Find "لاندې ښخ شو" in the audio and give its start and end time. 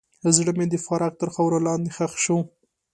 1.67-2.37